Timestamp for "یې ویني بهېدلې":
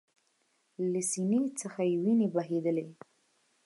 1.89-2.87